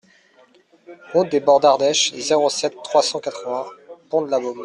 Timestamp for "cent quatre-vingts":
3.03-3.69